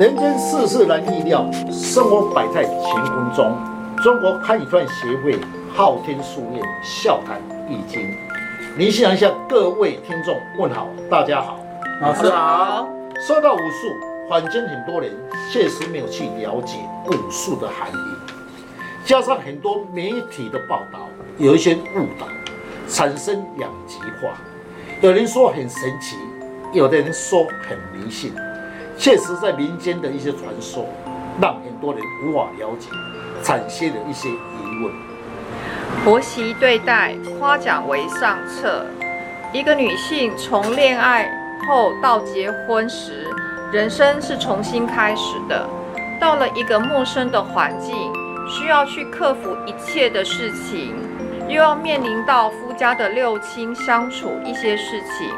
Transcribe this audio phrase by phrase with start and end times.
[0.00, 3.54] 人间世事难预料，生活摆在乾坤中。
[4.02, 5.38] 中国汉语传协会
[5.76, 7.38] 昊天书院笑谈
[7.68, 8.00] 易经，
[8.78, 11.60] 你想一下，各位听众问好，大家好，
[12.00, 12.88] 老师好。
[13.26, 13.88] 说到武术，
[14.30, 15.12] 坊间很多人
[15.52, 16.78] 确实没有去了解
[17.08, 18.32] 武术的含义，
[19.04, 21.00] 加上很多媒体的报道
[21.36, 22.26] 有一些误导，
[22.88, 24.32] 产生两极化。
[25.02, 26.16] 有人说很神奇，
[26.72, 28.32] 有的人说很迷信。
[29.00, 30.84] 确实，在民间的一些传说，
[31.40, 32.90] 让很多人无法了解，
[33.42, 34.92] 产生了一些疑问。
[36.04, 38.84] 婆媳对待，夸奖为上策。
[39.54, 41.30] 一个女性从恋爱
[41.66, 43.26] 后到结婚时，
[43.72, 45.66] 人生是重新开始的。
[46.20, 47.94] 到了一个陌生的环境，
[48.46, 50.94] 需要去克服一切的事情，
[51.48, 55.30] 又要面临到夫家的六亲相处一些事情，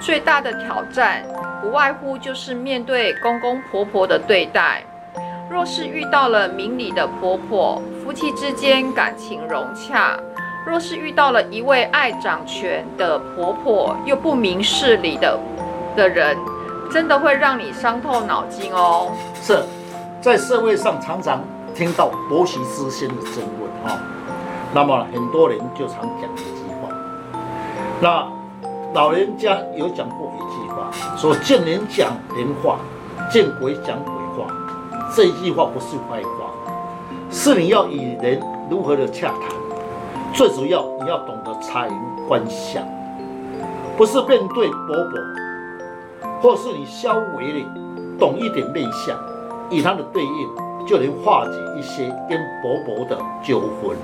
[0.00, 1.22] 最大的挑战。
[1.62, 4.82] 不外乎就是面对公公婆婆的对待。
[5.48, 10.18] 若是遇到了明理的婆婆，夫妻之间感情融洽；
[10.66, 15.38] 若是遇到了一位爱掌权的婆婆，又不明事理的
[15.94, 16.36] 的人，
[16.90, 19.12] 真的会让你伤透脑筋哦。
[19.40, 19.62] 是，
[20.20, 21.40] 在社会上常常
[21.74, 24.00] 听到婆媳之间的争论哈，
[24.74, 26.88] 那么很多人就常讲一句话，
[28.00, 28.26] 那
[28.94, 30.51] 老人家有讲过一。
[31.16, 32.78] 说见人讲人话，
[33.30, 34.52] 见鬼讲鬼话，
[35.14, 36.50] 这一句话不是坏话，
[37.30, 39.50] 是你要与人如何的洽谈，
[40.32, 42.82] 最主要你要懂得察言观象，
[43.96, 47.68] 不是面对婆婆，或是你稍微的
[48.18, 49.16] 懂一点面相，
[49.70, 53.96] 与他的对应，就能化解一些跟婆婆的纠纷。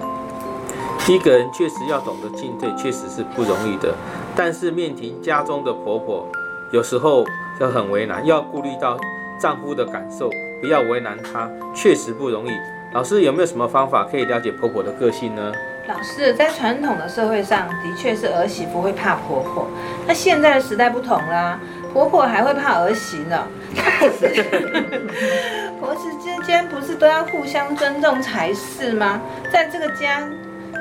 [1.08, 3.94] 一个人确实要懂得进退，确实是不容易的，
[4.36, 6.26] 但是面临家中的婆婆。
[6.70, 7.24] 有时候
[7.58, 8.98] 就很为难，要顾虑到
[9.40, 10.30] 丈夫的感受，
[10.60, 12.50] 不要为难他，确实不容易。
[12.92, 15.52] 老师有没有什么方法可以了解婆婆的个性呢？
[15.86, 19.66] 老师，在传统的社会上，的确是儿媳妇会怕婆婆。
[20.06, 21.58] 那现在的时代不同啦，
[21.92, 23.46] 婆婆还会怕儿媳呢。
[25.80, 29.22] 婆媳之间不是都要互相尊重才是吗？
[29.50, 30.28] 在这个家，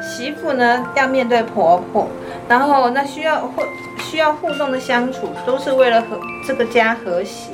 [0.02, 2.10] 媳妇呢要面对婆婆，
[2.48, 3.64] 然后那需要互。
[4.00, 7.52] 需要互动的相处，都是为了和这个家和谐，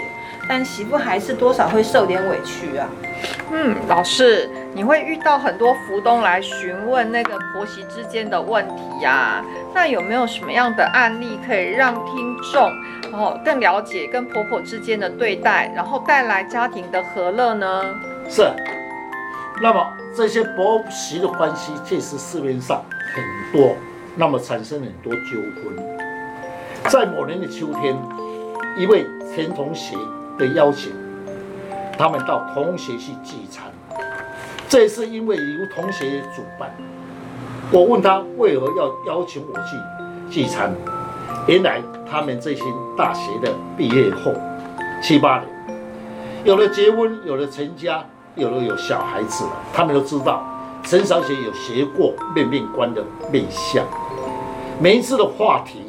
[0.48, 2.88] 但媳妇还是多少会受点委屈啊。
[3.52, 9.46] 嗯，老师，你会遇到很多福东来询问那个婆媳之间的问题呀、啊？
[9.74, 12.72] 那有没有什么样的案例可以让听众
[13.12, 17.84] 然后更了解跟婆婆之间的对待，然后带来家庭的和乐呢？
[18.30, 18.48] 是。
[19.60, 22.84] 那么这些婆媳的关系，确实市面上
[23.16, 23.24] 很
[23.60, 23.76] 多，
[24.16, 25.74] 那么产生很多纠纷。
[26.90, 27.98] 在某年的秋天，
[28.78, 29.96] 一位前同学
[30.38, 30.92] 的邀请，
[31.98, 33.66] 他们到同学去聚餐。
[34.68, 36.70] 这是因为由同学主办。
[37.72, 39.78] 我问他为何要邀请我去
[40.30, 40.72] 聚餐，
[41.48, 42.64] 原来他们这些
[42.98, 44.34] 大学的毕业后
[45.02, 45.50] 七八年，
[46.44, 48.04] 有了结婚，有了成家，
[48.36, 50.46] 有了有小孩子了，他们都知道
[50.84, 53.86] 陈小姐有学过面面观的面相。
[54.80, 55.82] 每一次的话题。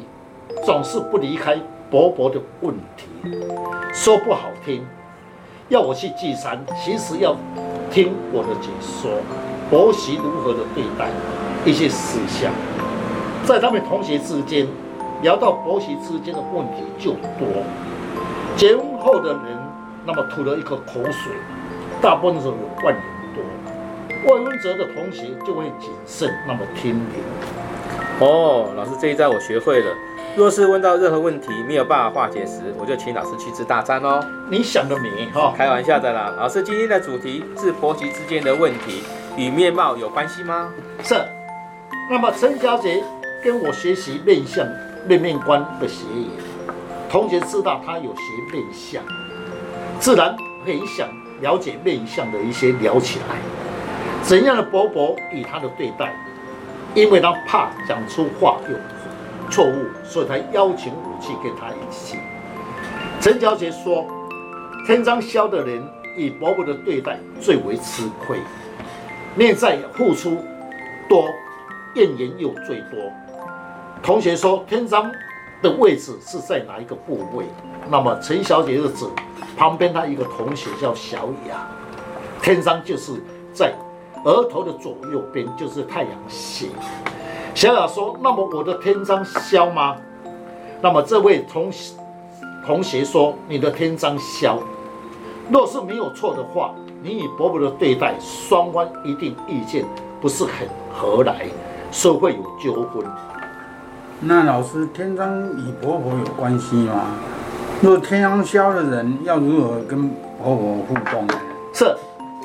[0.63, 1.55] 总是不离开
[1.91, 3.05] 婆婆的问题，
[3.93, 4.83] 说不好听，
[5.69, 7.35] 要我去祭山，其实要
[7.91, 9.11] 听我的解说，
[9.69, 11.11] 婆媳如何的对待
[11.65, 12.51] 一些事项，
[13.43, 14.65] 在他们同学之间
[15.21, 17.47] 聊到婆媳之间的问题就多，
[18.55, 19.41] 结婚后的人
[20.03, 21.33] 那么吐了一口口水，
[22.01, 23.03] 大部分是有万人
[24.25, 27.05] 多，未婚者的同学就会谨慎那么听命。
[28.19, 29.95] 哦，老师这一招我学会了。
[30.35, 34.19] 若是问到任何问题没有办法化解时，我就请老师去吃大餐哦。
[34.49, 35.53] 你想得美哈！
[35.55, 36.33] 开玩笑的啦。
[36.37, 39.03] 老师今天的主题是婆媳之间的问题
[39.37, 40.69] 与面貌有关系吗？
[41.03, 41.15] 是。
[42.09, 43.01] 那么陈小姐
[43.43, 44.67] 跟我学习面相、
[45.07, 46.27] 面面观的学员，
[47.09, 48.21] 同学知道她有学
[48.51, 49.01] 面相，
[49.99, 50.35] 自然
[50.65, 51.07] 很想
[51.41, 53.37] 了解面相的一些聊起来。
[54.25, 56.11] 怎样的伯伯与他的对待？
[56.95, 58.75] 因为他怕讲出话有
[59.51, 62.17] 错误，所以才邀请我去跟他一起。
[63.21, 64.03] 陈小姐说
[64.87, 65.83] ：“天章消的人
[66.15, 68.39] 与伯伯的对待最为吃亏，
[69.35, 70.37] 内在付出
[71.07, 71.29] 多，
[71.93, 72.99] 怨言又最多。”
[74.01, 75.11] 同学说：“天章
[75.61, 77.45] 的位置是在哪一个部位？”
[77.91, 79.05] 那么陈小姐就指
[79.55, 81.67] 旁边她一个同学叫小雅，
[82.41, 83.11] 天章就是
[83.53, 83.71] 在
[84.25, 86.67] 额头的左右边，就是太阳穴。
[87.53, 89.95] 小雅说：“那么我的天章消吗？”
[90.81, 91.71] 那么这位同
[92.65, 94.57] 同学说：“你的天章消，
[95.51, 96.73] 若是没有错的话，
[97.03, 99.85] 你与伯伯的对待，双方一定意见
[100.19, 101.45] 不是很合来，
[101.91, 103.05] 所以会有纠纷。
[104.19, 107.11] 那老师，天章与婆婆有关系吗？
[107.79, 110.09] 若天章消的人要如何跟
[110.41, 111.33] 婆婆互动呢？
[111.71, 111.95] 是。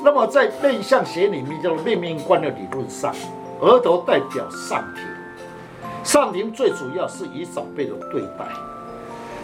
[0.03, 3.13] 那么在面相学里面叫面面观的理论上，
[3.59, 5.03] 额头代表上庭，
[6.03, 8.47] 上庭最主要是以长辈的对待，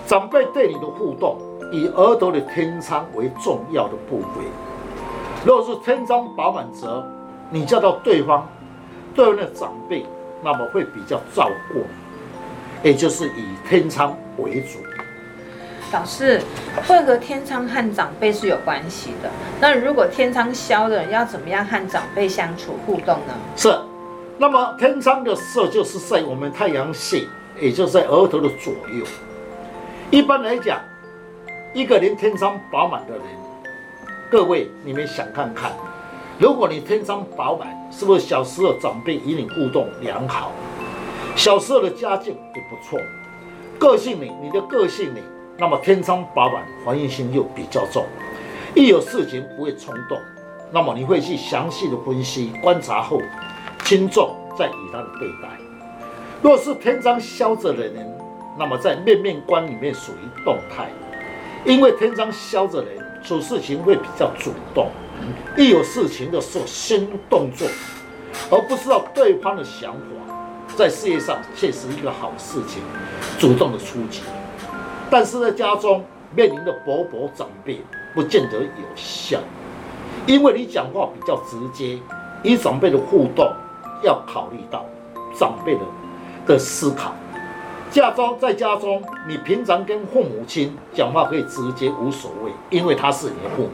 [0.07, 1.37] 长辈对你的互动，
[1.71, 4.45] 以额头的天仓为重要的部位。
[5.45, 7.05] 若是天仓饱满者，
[7.51, 8.47] 你叫到对方，
[9.13, 10.03] 对方的长辈，
[10.43, 11.83] 那么会比较照顾，
[12.81, 14.79] 也就是以天仓为主。
[15.93, 16.41] 老师，
[16.89, 19.29] 为何天仓和长辈是有关系的？
[19.61, 23.33] 那如果天仓消的人要怎么样和长辈相处互动呢？
[23.55, 23.73] 是，
[24.37, 27.23] 那么天仓的色就是在我们太阳穴，
[27.59, 29.05] 也就是在额头的左右。
[30.11, 30.79] 一般来讲，
[31.73, 33.23] 一个人天仓饱满的人，
[34.29, 35.71] 各位你们想看看，
[36.37, 40.51] 如果你天仓饱满，是不是小时候长辈与你互动良好？
[41.35, 42.99] 小时候的家境也不错，
[43.79, 45.23] 个性里，你的个性里。
[45.59, 48.05] 那么天仓饱满，防御心又比较重，
[48.75, 50.19] 一有事情不会冲动，
[50.71, 53.19] 那么你会去详细的分析、观察后，
[53.83, 55.49] 轻重再以他的对待。
[56.43, 58.07] 若是天仓消着的人，
[58.55, 60.91] 那么在面面观里面属于动态，
[61.65, 62.89] 因为天仓消着人
[63.23, 64.91] 处事情会比较主动，
[65.57, 67.67] 一有事情的时候先动作，
[68.51, 70.35] 而不知道对方的想法，
[70.75, 72.83] 在事业上确实一个好事情，
[73.39, 74.21] 主动的出击。
[75.09, 76.03] 但是在家中
[76.35, 77.79] 面临的伯伯长辈
[78.13, 79.39] 不见得有效，
[80.25, 81.97] 因为你讲话比较直接，
[82.43, 83.51] 与长辈的互动
[84.03, 84.85] 要考虑到
[85.37, 85.81] 长辈的
[86.45, 87.13] 的思考。
[87.89, 93.69] 家中在家中，你平常跟父母亲讲话可以直接无所谓，因为他是你的父母。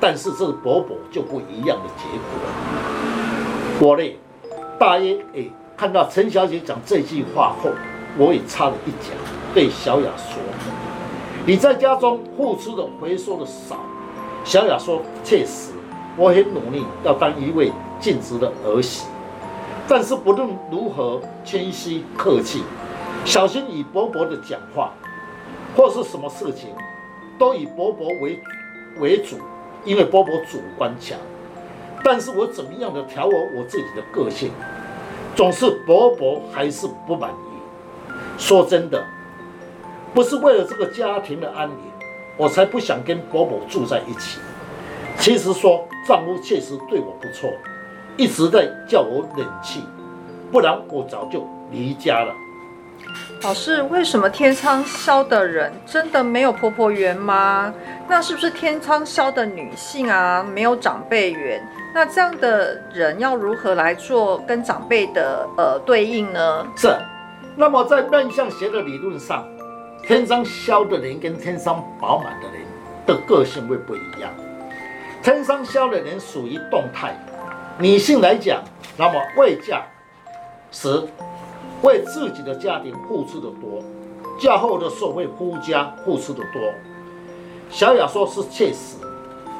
[0.00, 3.88] 但是这个伯伯就不一样的结果。
[3.88, 4.16] 我呢，
[4.76, 7.70] 大约诶看到陈小姐讲这句话后，
[8.18, 9.14] 我也插了一脚。
[9.54, 10.38] 对小雅说
[11.46, 13.76] ：“你在家中付出的、回收的少。”
[14.44, 15.72] 小雅说：“确实，
[16.16, 19.06] 我很努力要当一位尽职的儿媳。
[19.88, 22.62] 但是不论如何谦虚客气，
[23.24, 24.92] 小心以伯伯的讲话，
[25.74, 26.68] 或是什么事情，
[27.38, 28.38] 都以伯伯为
[28.98, 29.36] 为主，
[29.84, 31.16] 因为伯伯主观强。
[32.04, 34.50] 但是我怎么样的调和我自己的个性，
[35.34, 37.47] 总是伯伯还是不满意。
[38.38, 39.04] 说真的。”
[40.14, 41.76] 不是为了这个家庭的安宁，
[42.38, 44.40] 我才不想跟伯伯住在一起。
[45.18, 47.50] 其实说丈夫确实对我不错，
[48.16, 49.84] 一直在叫我忍气，
[50.50, 52.32] 不然我早就离家了。
[53.42, 57.72] 老师，为什么天仓消的人真的没有婆婆缘吗？
[58.08, 61.62] 那是不是天仓消的女性啊没有长辈缘？
[61.94, 66.66] 那这样的人要如何来做跟长辈的呃对应呢？
[66.76, 66.88] 是，
[67.58, 69.44] 那么在面相学的理论上。
[70.00, 72.62] 天生消的人跟天生饱满的人
[73.04, 74.30] 的个性会不一样。
[75.22, 77.14] 天生消的人属于动态，
[77.78, 78.62] 女性来讲，
[78.96, 79.84] 那么未嫁
[80.70, 81.02] 时
[81.82, 83.82] 为自己的家庭付出的多，
[84.40, 86.62] 嫁后的时候为夫家付出的多。
[87.68, 88.96] 小雅说是确实，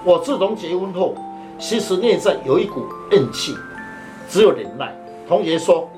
[0.05, 1.15] 我自从结婚后，
[1.59, 3.55] 其实内在有一股硬气，
[4.31, 4.97] 只有忍耐。
[5.29, 5.91] 同学说。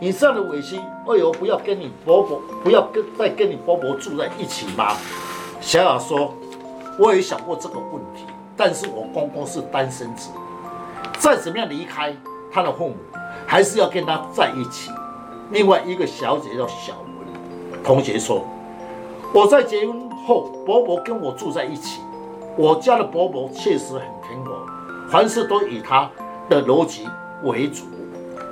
[0.00, 4.96] 你这样的委屈，为何不要跟你伯伯，不要跟再跟你伯伯住在一起吗？
[5.60, 6.34] 小雅说
[6.98, 8.24] ：“我也想过这个问题，
[8.56, 10.30] 但是我公公是单身子，
[11.18, 12.16] 再怎么样离开
[12.50, 12.96] 他的父母，
[13.46, 14.90] 还是要跟他在一起。”
[15.52, 18.42] 另外一个小姐叫小文，同学说
[19.34, 22.00] ：“我在结婚后，伯伯跟我住在一起，
[22.56, 24.66] 我家的伯伯确实很听我，
[25.10, 26.10] 凡事都以他
[26.48, 27.06] 的逻辑
[27.42, 27.84] 为主。”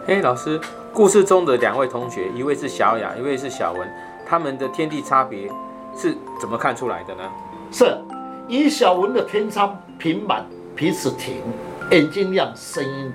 [0.07, 0.61] 嘿，老师。
[0.99, 3.88] 故事中的两位同学，一位是小雅，一位是小文，
[4.26, 5.49] 他们的天地差别
[5.97, 7.23] 是怎么看出来的呢？
[7.71, 7.97] 是
[8.49, 11.37] 以小文的天仓平满，鼻子挺，
[11.93, 13.12] 眼睛亮，声音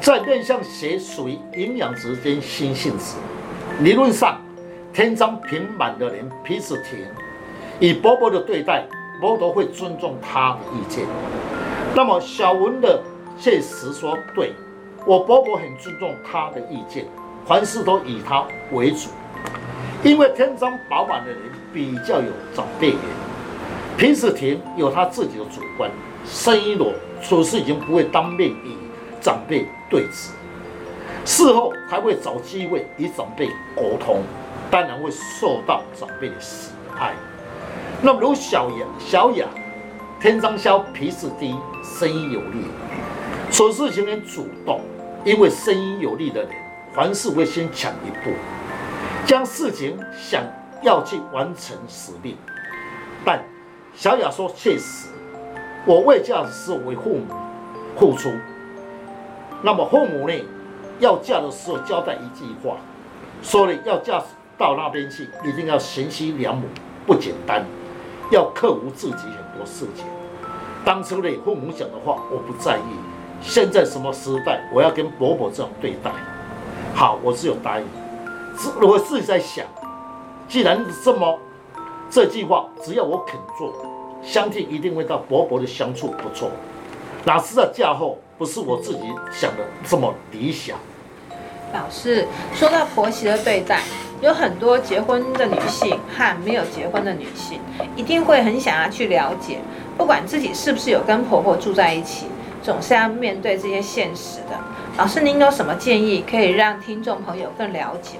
[0.00, 3.16] 糯，在面相学属于营养值跟心性值。
[3.80, 4.40] 理论上，
[4.94, 7.00] 天仓平满的人鼻子挺，
[7.80, 8.86] 以伯伯的对待，
[9.20, 11.04] 伯伯会尊重他的意见。
[11.94, 12.98] 那么小文的
[13.38, 14.54] 确实说对。
[15.04, 17.06] 我伯伯很尊重他的意见，
[17.44, 19.08] 凡事都以他为主。
[20.04, 21.40] 因为天生饱满的人
[21.72, 22.98] 比较有长辈缘，
[23.96, 25.90] 平时田有他自己的主观，
[26.24, 26.92] 生意多，
[27.22, 28.76] 处事已经不会当面与
[29.20, 30.30] 长辈对峙，
[31.24, 34.22] 事后还会找机会与长辈沟通，
[34.70, 37.12] 当然会受到长辈的喜爱。
[38.00, 39.46] 那么如小雅，小雅
[40.20, 42.64] 天章萧脾气低，声音有力，
[43.52, 44.80] 处事情很主动，
[45.26, 46.50] 因为声音有力的人，
[46.94, 48.30] 凡事会先抢一步，
[49.26, 50.42] 将事情想
[50.82, 52.34] 要去完成使命。
[53.26, 53.44] 但
[53.94, 55.08] 小雅说：“确实，
[55.84, 57.26] 我为嫁的时候为父母
[57.94, 58.32] 付出。
[59.60, 60.34] 那么父母呢，
[60.98, 62.76] 要嫁的时候交代一句话，
[63.42, 64.18] 说了要嫁
[64.56, 66.66] 到那边去，一定要贤妻良母，
[67.06, 67.62] 不简单。”
[68.32, 70.06] 要克服自己很多事情。
[70.86, 73.11] 当初的父母讲的话，我不在意。
[73.42, 76.10] 现在什么时代，我要跟伯伯这样对待。
[76.94, 77.86] 好，我只有答应。
[78.80, 79.66] 我自己在想，
[80.48, 81.38] 既然这么，
[82.10, 83.74] 这句话只要我肯做，
[84.22, 86.50] 相信一定会到伯伯的相处不错。
[87.24, 90.76] 哪知道嫁后不是我自己想的这么理想。
[91.72, 93.80] 老师说到婆媳的对待。
[94.20, 97.58] 有很多结婚的女性和没有结婚的女性，
[97.96, 99.58] 一定会很想要去了解，
[99.98, 102.26] 不管自己是不是有跟婆婆住在一起，
[102.62, 104.58] 总是要面对这些现实的。
[104.96, 108.18] 老师，您有什么建议可以让听众朋友更了解？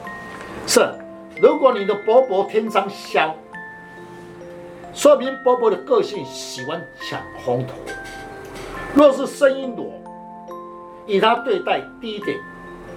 [0.67, 0.81] 是，
[1.41, 3.35] 如果你的伯伯天章萧，
[4.93, 7.75] 说明伯伯的个性喜欢抢风头。
[8.95, 9.93] 若是声音裸，
[11.07, 12.37] 以他对待，第一点，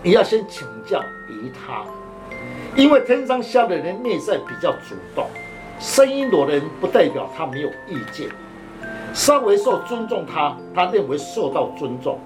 [0.02, 1.84] 你要先请教于他。
[2.76, 5.28] 因为天章萧的人内在比较主动，
[5.80, 8.28] 声音裸的人不代表他没有意见，
[9.16, 12.20] 稍微受尊重他，他认为受到尊重。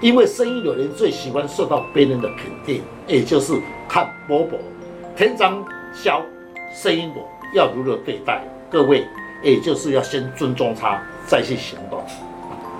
[0.00, 3.52] 因为声音弱的人最喜欢受到别人的肯定，也就是
[3.86, 4.58] 看伯伯
[5.14, 5.62] 天章
[5.92, 6.22] 萧
[6.74, 9.06] 声音我要如何对待各位，
[9.42, 12.02] 也就是要先尊重他，再去行动。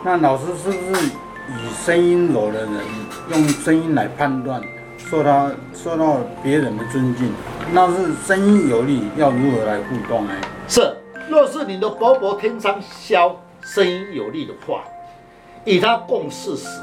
[0.03, 2.71] 那老师是不是以声音柔的人
[3.31, 4.61] 用声音来判断？
[4.99, 7.31] 受他受到别人的尊敬，
[7.73, 10.33] 那是声音有力，要如何来互动呢？
[10.67, 10.81] 是，
[11.29, 14.85] 若是你的伯伯天章萧声音有力的话，
[15.65, 16.81] 与他共事时，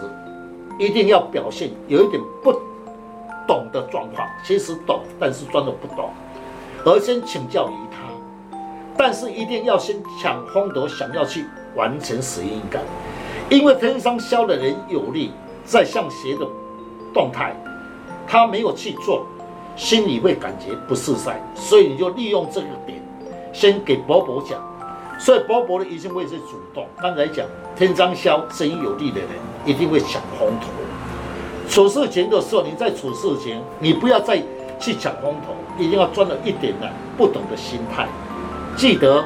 [0.79, 2.51] 一定要表现有一点不
[3.47, 6.09] 懂的状况，其实懂，但是装的不懂，
[6.83, 8.57] 而先请教于他，
[8.97, 11.45] 但是一定要先抢风头，想要去
[11.75, 12.81] 完成使命感，
[13.49, 15.31] 因为天章萧的人有力，
[15.65, 16.47] 在向邪的
[17.13, 17.55] 动态。
[18.27, 19.25] 他没有去做，
[19.75, 23.01] 心里会感觉不自在，所以你就利用这个点，
[23.53, 24.59] 先给伯伯讲，
[25.19, 26.87] 所以伯伯的一定会是主动。
[27.01, 29.29] 刚才讲天章萧声音有力的人
[29.65, 30.67] 一定会抢风头，
[31.69, 34.41] 处事情的时候，你在处事情，你不要再
[34.79, 38.07] 去抢风头，一定要装了一点的不懂的心态。
[38.75, 39.23] 记得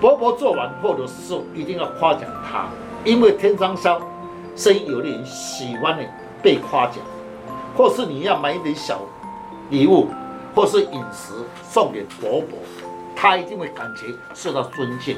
[0.00, 2.66] 伯伯做完后的时候，一定要夸奖他，
[3.04, 4.00] 因为天章萧
[4.56, 6.06] 声音有力人喜欢你
[6.42, 6.96] 被夸奖。
[7.76, 9.00] 或是你要买一点小
[9.68, 10.06] 礼物，
[10.54, 11.34] 或是饮食
[11.68, 12.56] 送给伯伯，
[13.14, 15.16] 他一定会感觉受到尊敬，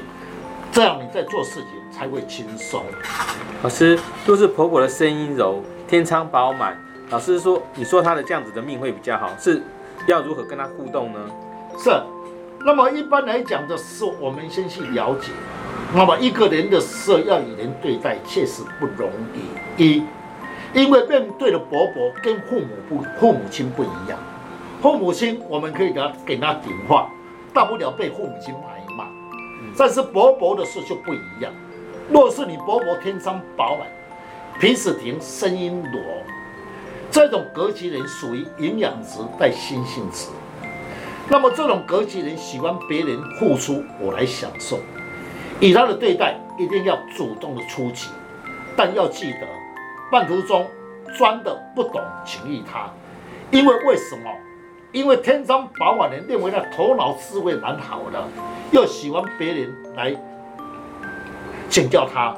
[0.70, 2.84] 这样你在做事情才会轻松。
[3.62, 6.78] 老师，若是婆婆的声音柔，天仓饱满，
[7.10, 9.62] 老师说，你说她的这样子的命会比较好，是
[10.06, 11.18] 要如何跟她互动呢？
[11.78, 11.90] 是，
[12.64, 15.32] 那么一般来讲的时候，我们先去了解，
[15.94, 19.82] 那么一个人的时候要与人对待，确实不容易。
[19.82, 20.02] 一
[20.74, 24.18] 因为面对的伯伯跟父母不父母亲不一样，
[24.82, 27.08] 父母亲我们可以给他给他顶话，
[27.56, 29.06] 大不了被父母亲挨骂。
[29.78, 31.50] 但是伯伯的事就不一样，
[32.10, 33.88] 若是你伯伯天生饱满，
[34.60, 36.02] 平时听声音弱，
[37.10, 40.28] 这种格局人属于营养值带心性值。
[41.30, 44.78] 那么这种格局人喜欢别人付出，我来享受，
[45.58, 48.10] 以他的对待一定要主动的出击，
[48.76, 49.46] 但要记得。
[50.12, 50.64] 半途中
[51.16, 52.88] 装的不懂，请益他，
[53.50, 54.30] 因为为什么？
[54.96, 58.18] 因为天生饱满的人认为他头脑智慧蛮好的，
[58.70, 60.16] 又喜欢别人来
[61.68, 62.34] 请教他，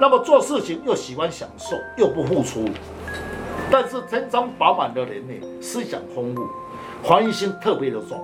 [0.00, 2.68] 那么做事情又喜欢享受，又不付出。
[3.70, 6.44] 但是天章饱满的人呢，思想丰富，
[7.06, 8.20] 怀疑心特别的重，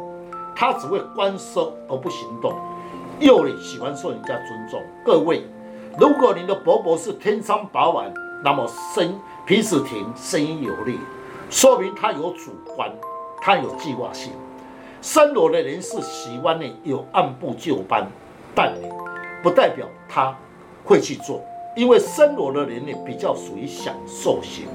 [0.56, 2.52] 他只会观收而不行动，
[3.20, 4.82] 又喜欢受人家尊重。
[5.04, 5.44] 各位，
[5.97, 9.16] 如果你的伯伯是天生饱满，那么声
[9.47, 10.99] 脾气挺，声音有力，
[11.49, 12.90] 说明他有主观，
[13.40, 14.33] 他有计划性。
[15.00, 18.07] 声弱的人是喜欢呢有按部就班，
[18.54, 18.88] 但呢
[19.42, 20.37] 不代表他
[20.85, 21.40] 会去做，
[21.76, 24.66] 因为声弱的人呢比较属于享受型。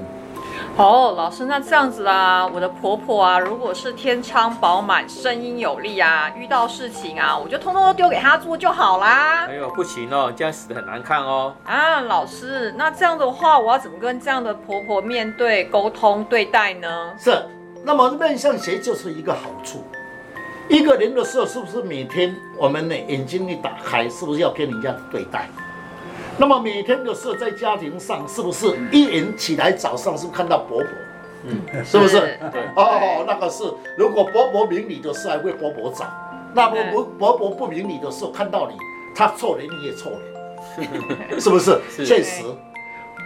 [0.76, 9.46] 哦，老师，那这样子啦，我的婆婆啊，如果是天仓饱满、声音有力啊，遇到事情啊，我就通通都丢给她做就好啦。
[9.46, 11.54] 哎呦，不行哦，这样死的很难看哦。
[11.64, 17.12] 啊，老师，那这样的话，我要怎么跟这样的婆婆面对、沟通、对待呢？
[17.18, 17.46] 是，
[17.84, 19.84] 那么面相学就是一个好处，
[20.68, 25.48] 一个人的时候，是不是每天我们的眼睛一打开，是不是要跟人家对待？
[26.38, 30.88] 那么每天的时候，在家庭上，是不是一人起来早上是不是看到伯伯？
[31.46, 32.18] 嗯，是不是？
[32.50, 32.62] 对。
[32.74, 33.62] 哦，那个是，
[33.98, 36.06] 如果伯伯明理的时候，还为伯伯找；
[36.54, 38.74] 那么伯伯伯不明理的时候，看到你，
[39.14, 40.18] 他错了你也错了，
[41.38, 41.78] 是不是？
[41.90, 42.06] 是。
[42.06, 42.44] 确实，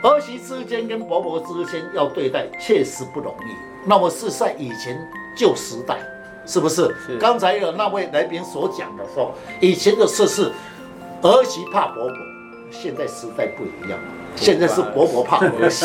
[0.02, 3.54] 儿媳之间跟婆婆之间要对待，确实不容易。
[3.84, 4.98] 那么是在以前
[5.36, 5.98] 旧时代。
[6.46, 6.90] 是不是？
[7.06, 10.50] 是刚才有那位来宾所讲的说，以前的事是
[11.20, 12.14] 儿媳怕婆婆，
[12.70, 15.84] 现在时代不一样了，现在是婆婆怕儿媳。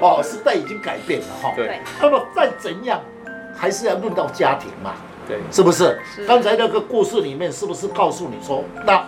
[0.00, 1.52] 哦，时代已经改变了哈。
[1.56, 3.00] 对，那么再怎样，
[3.56, 4.92] 还是要论到家庭嘛，
[5.26, 5.98] 对，是不是？
[6.14, 9.04] 是刚才那个故事里面是不是告诉你说，那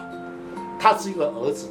[0.76, 1.68] 他是一个儿子，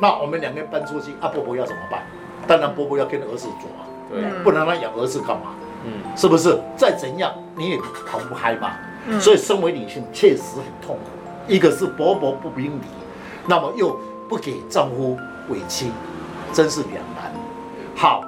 [0.00, 2.02] 那我们两个人搬出去，啊，伯伯要怎么办？
[2.46, 5.54] 当然伯伯要跟儿子走啊，对，嗯不能让他养儿子干嘛？
[5.84, 6.58] 嗯，是不是？
[6.76, 8.72] 再怎样你也逃不开嘛。
[9.06, 11.10] 嗯所以，身为女性确实很痛苦。
[11.48, 12.84] 一个是伯伯不明理，
[13.46, 15.86] 那么又不给丈夫委屈，
[16.52, 17.32] 真是两难。
[17.96, 18.22] 好，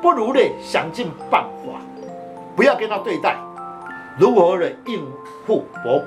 [0.00, 1.78] 不如呢想尽办法，
[2.56, 3.38] 不要跟他对待，
[4.18, 5.06] 如何的应
[5.46, 6.06] 付伯伯。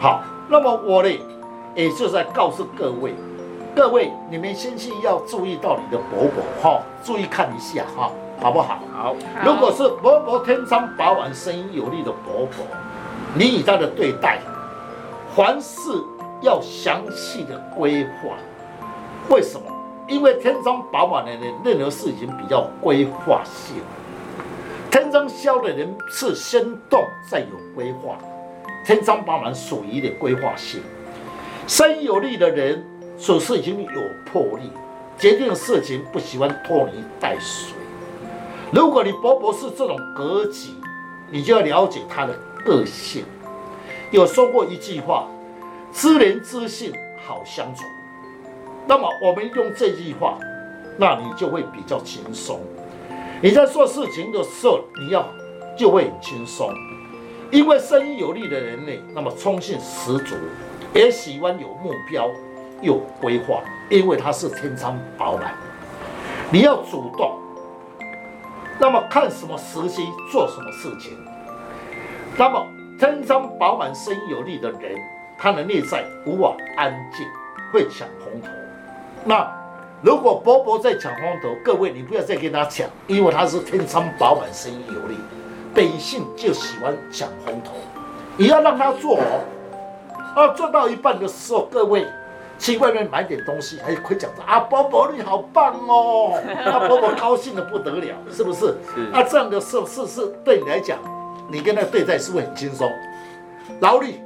[0.00, 1.08] 好，那么我呢，
[1.76, 3.14] 也就在告诉各位，
[3.74, 8.10] 各位你们先去要注意到你的伯伯哈，注意看一下哈，
[8.40, 8.80] 好不好？
[8.92, 12.66] 好，如果是伯伯天生饱满、声音有力的伯伯，
[13.34, 14.38] 你与他的对待，
[15.34, 15.90] 凡事
[16.42, 18.36] 要详细的规划。
[19.28, 19.66] 为什么？
[20.08, 23.76] 因为天生饱满的人，任何事情比较规划性；
[24.90, 27.46] 天生消的人是先动再有
[27.76, 28.16] 规划。
[28.84, 30.82] 天生饱满属于的规划性，
[31.68, 32.84] 声音有力的人
[33.20, 34.70] 处事已经有魄力，
[35.18, 37.74] 决定事情不喜欢拖泥带水。
[38.72, 40.70] 如果你伯伯是这种格局，
[41.30, 42.32] 你就要了解他的
[42.64, 43.24] 个性。
[44.10, 45.28] 有说过一句话
[45.92, 46.92] ：“知人知性，
[47.26, 47.84] 好相处。”
[48.88, 50.38] 那么我们用这句话，
[50.96, 52.58] 那你就会比较轻松。
[53.42, 55.28] 你在做事情的时候，你要
[55.76, 56.70] 就会很轻松，
[57.50, 60.34] 因为声音有力的人呢，那么冲劲十足，
[60.94, 62.28] 也喜欢有目标、
[62.80, 65.54] 有规划，因为他是天生饱满。
[66.50, 67.38] 你要主动。
[68.78, 71.18] 那么看什么时机做什么事情。
[72.36, 72.66] 那么
[72.98, 74.98] 天生饱满、声音有力的人，
[75.38, 77.26] 他的内在无法安静，
[77.70, 78.48] 会抢风头。
[79.22, 79.46] 那
[80.00, 85.16] 如果伯伯在抢风头，各位你不要再跟他抢，因为他是天生饱满、声音有力，
[85.74, 87.72] 本性就喜欢抢风头。
[88.38, 89.44] 你要让他做哦，
[90.34, 92.06] 啊，做到一半的时候，各位。
[92.60, 98.76] 去外面买点东西，还会讲说啊，伯伯你好棒哦， 啊，伯伯高兴的不得了，是不是？
[98.94, 100.98] 是啊，这样的事是是对你来讲，
[101.50, 102.92] 你跟他对待是不是很轻松？
[103.80, 104.20] 劳力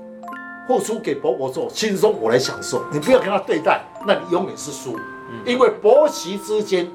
[0.67, 2.85] 付出给伯伯做，轻松我来享受。
[2.93, 4.99] 你不要跟他对待，那你永远是输，
[5.47, 6.91] 因为伯媳之间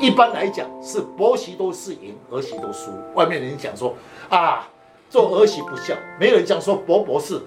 [0.00, 2.90] 一般来讲是婆媳都是赢，儿媳都输。
[3.14, 3.94] 外面人讲说
[4.28, 4.66] 啊，
[5.08, 7.40] 做儿媳不孝，没有人讲说伯伯是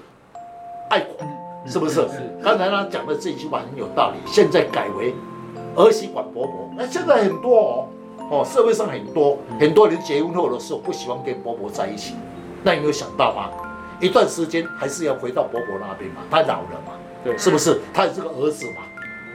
[0.89, 1.38] 爱管。
[1.69, 2.05] 是不是？
[2.43, 4.17] 刚才他讲的这句话很有道理。
[4.25, 5.13] 现在改为
[5.75, 7.87] 儿媳管伯伯，那现在很多哦，
[8.31, 12.15] 哦，社会上很多很多人结婚后的时候不喜欢跟伯伯在一起，
[12.63, 13.49] 那你有想到吗？
[14.01, 17.79] 一段时间还是要回到伯伯那边嘛，他老了嘛，对，是不是？
[17.93, 18.81] 他有这个儿子嘛，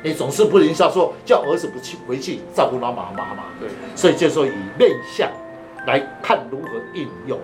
[0.02, 5.30] 你总是不能像说叫儿子不去回去照顾他妈妈嘛，对，所以就说以面相
[5.86, 7.38] 来看如何应用。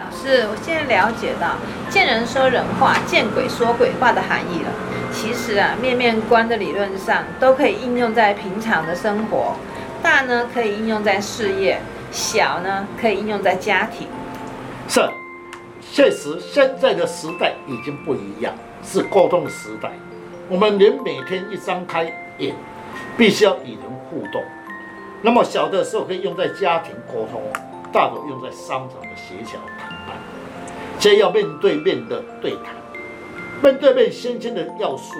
[0.00, 1.56] 老师，我现在了解到
[1.90, 4.70] “见人说人话，见鬼说鬼话”的含义了。
[5.12, 9.54] 其实啊，面面观的理论上都可以应用在平常的生活，
[10.02, 11.80] 大呢可以应用在事业，
[12.12, 14.06] 小呢可以应用在家庭。
[14.86, 15.00] 是，
[15.90, 19.90] 确实现在的时代已经不一样，是沟通的时代。
[20.48, 22.04] 我们人每天一张开
[22.38, 22.54] 眼，
[23.16, 24.42] 必须要与人互动。
[25.22, 27.42] 那么小的时候可以用在家庭沟通。
[27.92, 30.16] 大多用在商场的协调谈判，
[30.98, 32.74] 皆要面对面的对谈，
[33.62, 35.14] 面对面先天的要素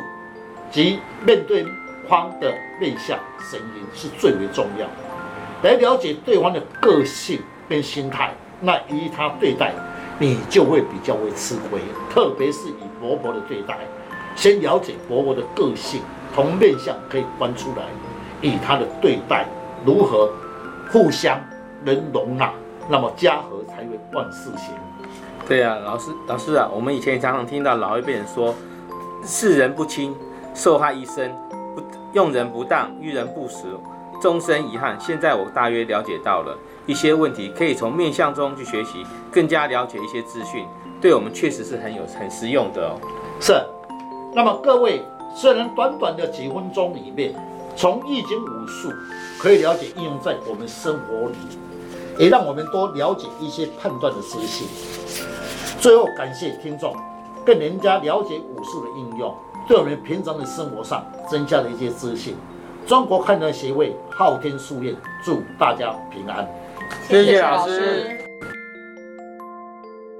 [0.70, 1.66] 及面对
[2.08, 4.86] 方的面相声音是最为重要。
[5.62, 9.72] 来了解对方的个性跟心态，那依他对待，
[10.18, 11.80] 你就会比较会吃亏。
[12.10, 13.78] 特别是以伯伯的对待，
[14.36, 16.00] 先了解伯伯的个性，
[16.34, 17.82] 从面相可以观出来，
[18.40, 19.46] 以他的对待
[19.84, 20.30] 如何
[20.92, 21.40] 互相。
[21.84, 22.52] 能容纳，
[22.88, 24.74] 那么家和才会万事兴。
[25.46, 28.54] 对啊，老师，老师啊，我们以前常常听到老一辈人说
[29.24, 30.14] ：“世人不亲，
[30.54, 31.30] 受害一生；
[31.74, 33.64] 不用人不当，遇人不识，
[34.20, 40.66] 终身遗憾。”现在我大约了解到了，一些问题，可以从面相中去学习，更加了解一些资讯，
[41.00, 43.00] 对我们确实是很有很实用的哦。
[43.40, 43.54] 是，
[44.34, 45.02] 那么各位，
[45.34, 47.34] 虽然短短的几分钟里面，
[47.74, 48.92] 从易经武术
[49.38, 51.36] 可以了解应用在我们生活里，
[52.18, 54.66] 也让我们多了解一些判断的资讯。
[55.80, 56.94] 最后，感谢听众，
[57.46, 59.34] 更人家了解武术的应用，
[59.68, 62.34] 对我们平常的生活上增加了一些资讯。
[62.86, 66.48] 中国汉人协会昊天书院祝大家平安。
[67.06, 68.27] 谢谢老师。